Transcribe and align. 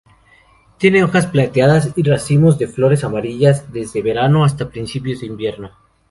Tiene 0.79 1.03
hojas 1.03 1.27
plateadas 1.27 1.91
y 1.95 2.01
racimos 2.01 2.57
de 2.57 2.67
flores 2.67 3.03
amarillas 3.03 3.71
desde 3.71 4.01
verano 4.01 4.43
hasta 4.43 4.71
principios 4.71 5.19
de 5.19 5.27
invierno. 5.27 5.73